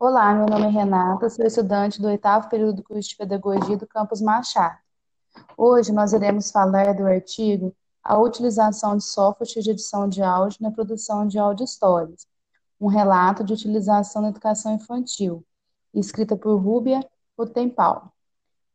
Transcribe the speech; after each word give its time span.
Olá, 0.00 0.32
meu 0.32 0.46
nome 0.46 0.66
é 0.66 0.68
Renata, 0.68 1.28
sou 1.28 1.44
estudante 1.44 2.00
do 2.00 2.06
oitavo 2.06 2.48
período 2.48 2.76
do 2.76 2.82
curso 2.84 3.08
de 3.08 3.16
Pedagogia 3.16 3.76
do 3.76 3.84
Campus 3.84 4.20
Machado. 4.20 4.78
Hoje 5.56 5.90
nós 5.90 6.12
iremos 6.12 6.52
falar 6.52 6.94
do 6.94 7.04
artigo 7.04 7.74
A 8.00 8.16
utilização 8.16 8.96
de 8.96 9.02
software 9.02 9.60
de 9.60 9.70
edição 9.72 10.08
de 10.08 10.22
áudio 10.22 10.58
na 10.60 10.70
produção 10.70 11.26
de 11.26 11.36
áudio 11.36 11.64
histórias, 11.64 12.28
um 12.80 12.86
relato 12.86 13.42
de 13.42 13.52
utilização 13.52 14.22
na 14.22 14.28
educação 14.28 14.72
infantil, 14.72 15.44
escrita 15.92 16.36
por 16.36 16.54
Rúbia 16.58 17.04
Rutempal, 17.36 18.12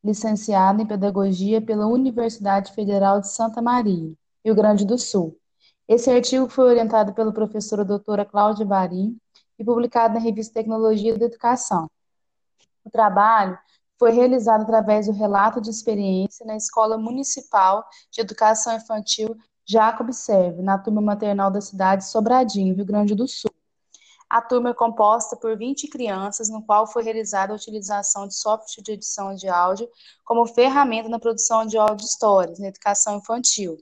licenciada 0.04 0.82
em 0.82 0.86
Pedagogia 0.86 1.62
pela 1.62 1.88
Universidade 1.88 2.74
Federal 2.74 3.22
de 3.22 3.30
Santa 3.30 3.62
Maria, 3.62 4.14
Rio 4.44 4.56
Grande 4.56 4.86
do 4.86 4.98
Sul. 4.98 5.38
Esse 5.88 6.12
artigo 6.12 6.50
foi 6.50 6.66
orientado 6.66 7.14
pela 7.14 7.32
professora 7.32 7.86
doutora 7.86 8.26
Cláudia 8.26 8.66
Barim 8.66 9.18
e 9.58 9.64
publicado 9.64 10.14
na 10.14 10.20
revista 10.20 10.54
Tecnologia 10.54 11.18
da 11.18 11.26
Educação. 11.26 11.90
O 12.84 12.90
trabalho 12.90 13.58
foi 13.98 14.12
realizado 14.12 14.64
através 14.64 15.06
do 15.06 15.14
relato 15.14 15.62
de 15.62 15.70
experiência 15.70 16.46
na 16.46 16.58
Escola 16.58 16.98
Municipal 16.98 17.86
de 18.12 18.22
Educação 18.22 18.76
Infantil 18.76 19.36
Jacob 19.66 20.12
Serve, 20.12 20.62
na 20.62 20.78
turma 20.78 21.02
maternal 21.02 21.50
da 21.50 21.62
cidade 21.62 22.04
de 22.04 22.10
Sobradinho, 22.10 22.76
Rio 22.76 22.86
Grande 22.86 23.16
do 23.16 23.28
Sul. 23.28 23.52
A 24.30 24.42
turma 24.42 24.72
é 24.72 24.74
composta 24.74 25.38
por 25.38 25.56
20 25.56 25.88
crianças, 25.88 26.50
no 26.50 26.64
qual 26.66 26.88
foi 26.88 27.04
realizada 27.04 27.54
a 27.54 27.56
utilização 27.56 28.28
de 28.28 28.36
software 28.36 28.84
de 28.84 28.92
edição 28.92 29.36
de 29.36 29.48
áudio 29.48 29.88
como 30.26 30.46
ferramenta 30.48 31.08
na 31.08 31.20
produção 31.20 31.66
de 31.66 31.78
áudio 31.78 32.06
histórias 32.06 32.60
na 32.60 32.68
educação 32.68 33.18
infantil. 33.18 33.78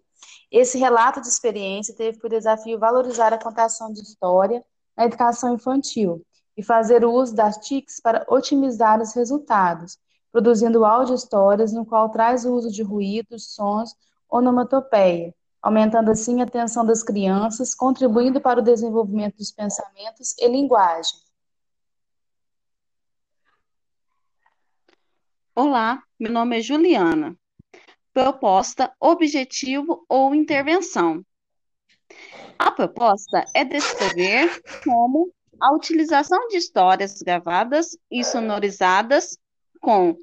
Esse 0.52 0.78
relato 0.78 1.22
de 1.22 1.28
experiência 1.30 1.96
teve 1.96 2.20
por 2.20 2.30
desafio 2.30 2.78
valorizar 2.78 3.34
a 3.34 3.42
contação 3.42 3.94
de 3.94 4.02
história 4.02 4.64
na 5.02 5.06
educação 5.06 5.56
infantil 5.56 6.24
e 6.56 6.62
fazer 6.62 7.04
uso 7.04 7.36
das 7.36 7.58
TICs 7.58 8.00
para 8.00 8.24
otimizar 8.30 9.02
os 9.02 9.14
resultados, 9.14 9.98
produzindo 10.32 10.86
áudio 10.86 11.16
histórias 11.16 11.74
no 11.74 11.84
qual 11.84 12.10
traz 12.10 12.46
o 12.46 12.54
uso 12.54 12.72
de 12.72 12.84
ruídos, 12.84 13.56
sons, 13.56 13.96
onomatopeia, 14.30 15.34
aumentando 15.60 16.12
assim 16.12 16.40
a 16.40 16.44
atenção 16.44 16.86
das 16.86 17.02
crianças, 17.02 17.74
contribuindo 17.74 18.40
para 18.40 18.60
o 18.60 18.64
desenvolvimento 18.64 19.38
dos 19.38 19.52
pensamentos 19.52 20.36
e 20.38 20.48
linguagem. 20.48 21.20
Olá, 25.56 26.02
meu 26.20 26.32
nome 26.32 26.60
é 26.60 26.62
Juliana. 26.62 27.36
Proposta, 28.14 28.94
objetivo 29.00 30.06
ou 30.08 30.36
intervenção. 30.36 31.26
A 32.64 32.70
proposta 32.70 33.44
é 33.56 33.66
descrever 33.66 34.62
como 34.84 35.34
a 35.60 35.74
utilização 35.74 36.48
de 36.48 36.58
histórias 36.58 37.20
gravadas 37.20 37.98
e 38.10 38.24
sonorizadas 38.24 39.36
com 39.82 40.16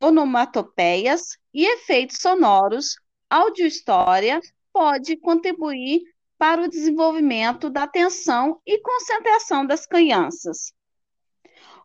onomatopeias 0.00 1.36
e 1.52 1.66
efeitos 1.66 2.18
sonoros, 2.20 2.94
áudio-história 3.28 4.40
pode 4.72 5.16
contribuir 5.16 6.02
para 6.38 6.62
o 6.62 6.68
desenvolvimento 6.68 7.68
da 7.68 7.82
atenção 7.82 8.60
e 8.64 8.80
concentração 8.80 9.66
das 9.66 9.84
crianças. 9.84 10.72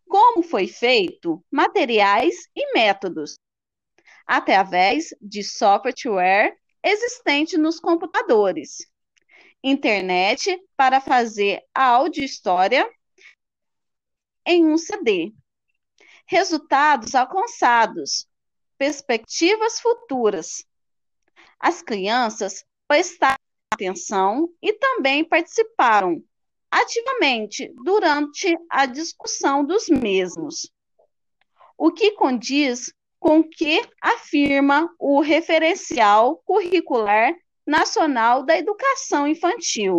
Como 0.07 0.43
foi 0.43 0.67
feito? 0.67 1.43
Materiais 1.51 2.35
e 2.55 2.71
métodos. 2.71 3.39
Através 4.27 5.07
de 5.19 5.43
software 5.43 6.55
existente 6.83 7.57
nos 7.57 7.79
computadores 7.79 8.85
internet 9.63 10.59
para 10.75 11.01
fazer 11.01 11.63
a 11.73 11.85
áudio 11.85 12.23
história 12.23 12.89
em 14.45 14.65
um 14.65 14.77
CD. 14.77 15.33
Resultados 16.25 17.15
alcançados, 17.15 18.27
perspectivas 18.77 19.79
futuras. 19.79 20.65
As 21.59 21.81
crianças 21.81 22.63
prestaram 22.87 23.37
atenção 23.73 24.49
e 24.61 24.73
também 24.73 25.23
participaram 25.23 26.23
ativamente 26.71 27.73
durante 27.83 28.57
a 28.69 28.85
discussão 28.85 29.65
dos 29.65 29.87
mesmos, 29.87 30.71
o 31.77 31.91
que 31.91 32.11
condiz 32.11 32.93
com 33.19 33.39
o 33.39 33.49
que 33.49 33.81
afirma 34.01 34.93
o 34.99 35.21
referencial 35.21 36.37
curricular 36.45 37.33
Nacional 37.67 38.43
da 38.43 38.57
Educação 38.57 39.27
Infantil. 39.27 39.97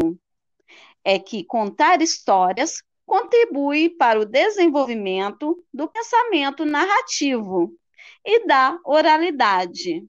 É 1.04 1.18
que 1.18 1.44
contar 1.44 2.00
histórias 2.00 2.82
contribui 3.06 3.90
para 3.90 4.18
o 4.18 4.24
desenvolvimento 4.24 5.62
do 5.72 5.88
pensamento 5.88 6.64
narrativo 6.64 7.72
e 8.24 8.46
da 8.46 8.78
oralidade. 8.84 10.06